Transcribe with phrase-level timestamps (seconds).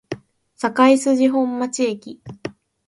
[0.57, 2.23] 堺筋本町駅